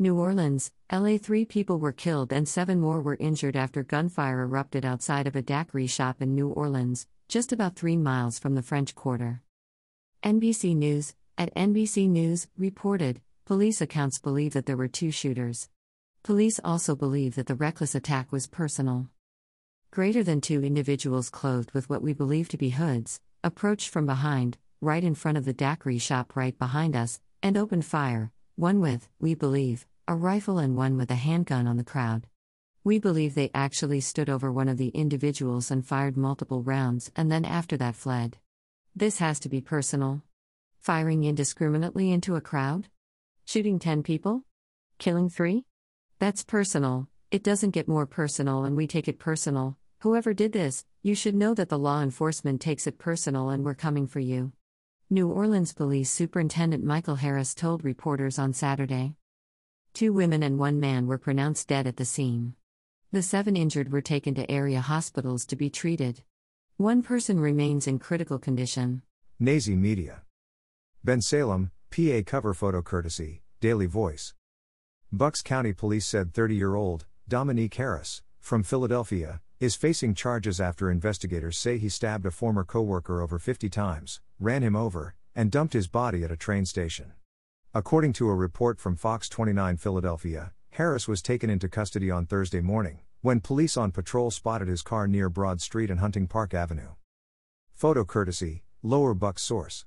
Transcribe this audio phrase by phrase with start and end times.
[0.00, 1.18] New Orleans, LA.
[1.18, 5.42] Three people were killed and seven more were injured after gunfire erupted outside of a
[5.42, 9.42] daiquiri shop in New Orleans, just about three miles from the French Quarter.
[10.24, 15.68] NBC News, at NBC News, reported police accounts believe that there were two shooters.
[16.22, 19.08] Police also believe that the reckless attack was personal.
[19.90, 24.56] Greater than two individuals clothed with what we believe to be hoods approached from behind,
[24.80, 29.08] right in front of the daiquiri shop right behind us, and opened fire, one with,
[29.18, 32.26] we believe, a rifle and one with a handgun on the crowd.
[32.82, 37.30] We believe they actually stood over one of the individuals and fired multiple rounds and
[37.30, 38.36] then after that fled.
[38.92, 40.22] This has to be personal.
[40.80, 42.88] Firing indiscriminately into a crowd?
[43.44, 44.42] Shooting 10 people?
[44.98, 45.64] Killing 3?
[46.18, 49.76] That's personal, it doesn't get more personal and we take it personal.
[50.00, 53.74] Whoever did this, you should know that the law enforcement takes it personal and we're
[53.74, 54.50] coming for you.
[55.08, 59.14] New Orleans Police Superintendent Michael Harris told reporters on Saturday.
[59.92, 62.54] Two women and one man were pronounced dead at the scene.
[63.12, 66.22] The seven injured were taken to area hospitals to be treated.
[66.76, 69.02] One person remains in critical condition.
[69.38, 70.22] Nazi Media.
[71.04, 74.34] Bensalem, PA cover photo courtesy, Daily Voice.
[75.12, 80.90] Bucks County Police said 30 year old, Dominique Harris, from Philadelphia, is facing charges after
[80.90, 85.74] investigators say he stabbed a former coworker over 50 times, ran him over, and dumped
[85.74, 87.12] his body at a train station.
[87.72, 92.60] According to a report from Fox 29 Philadelphia, Harris was taken into custody on Thursday
[92.60, 96.96] morning, when police on patrol spotted his car near Broad Street and Hunting Park Avenue.
[97.72, 99.86] Photo courtesy, Lower Bucks source.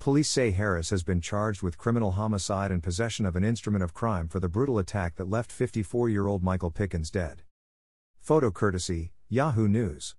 [0.00, 3.94] Police say Harris has been charged with criminal homicide and possession of an instrument of
[3.94, 7.42] crime for the brutal attack that left 54 year old Michael Pickens dead.
[8.18, 10.16] Photo courtesy, Yahoo News.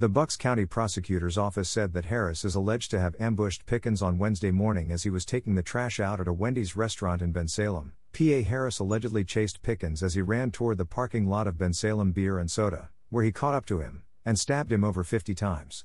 [0.00, 4.18] The Bucks County Prosecutor's Office said that Harris is alleged to have ambushed Pickens on
[4.18, 7.92] Wednesday morning as he was taking the trash out at a Wendy's restaurant in Bensalem.
[8.12, 12.40] PA Harris allegedly chased Pickens as he ran toward the parking lot of Bensalem Beer
[12.40, 15.84] and Soda, where he caught up to him and stabbed him over 50 times.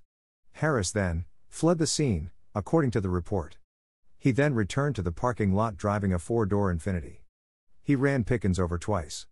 [0.54, 3.58] Harris then fled the scene, according to the report.
[4.18, 7.20] He then returned to the parking lot driving a four door Infiniti.
[7.84, 9.28] He ran Pickens over twice.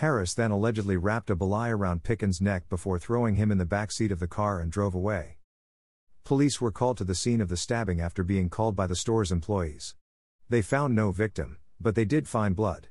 [0.00, 3.90] Harris then allegedly wrapped a belay around Pickens' neck before throwing him in the back
[3.90, 5.38] seat of the car and drove away.
[6.22, 9.32] Police were called to the scene of the stabbing after being called by the store's
[9.32, 9.94] employees.
[10.50, 12.88] They found no victim, but they did find blood.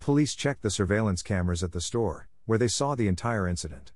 [0.00, 3.92] Police checked the surveillance cameras at the store, where they saw the entire incident.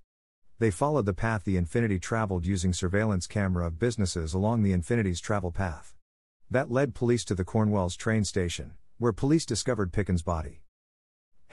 [0.61, 5.21] They followed the path the Infiniti traveled using surveillance camera of businesses along the Infiniti's
[5.21, 5.97] travel path.
[6.49, 10.61] That led police to the Cornwells train station, where police discovered Pickens' body.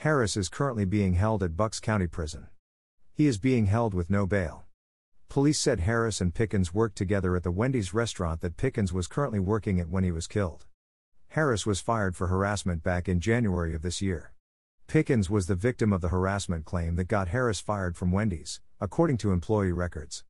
[0.02, 2.48] Harris is currently being held at Bucks County Prison.
[3.14, 4.64] He is being held with no bail.
[5.28, 9.38] Police said Harris and Pickens worked together at the Wendy's restaurant that Pickens was currently
[9.38, 10.66] working at when he was killed.
[11.28, 14.32] Harris was fired for harassment back in January of this year.
[14.88, 19.18] Pickens was the victim of the harassment claim that got Harris fired from Wendy's, according
[19.18, 20.20] to employee records.